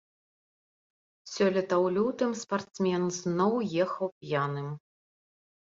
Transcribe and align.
Сёлета 1.33 1.75
ў 1.83 1.85
лютым 1.99 2.31
спартсмен 2.41 3.03
зноў 3.19 3.53
ехаў 3.85 4.07
п'яным. 4.19 4.77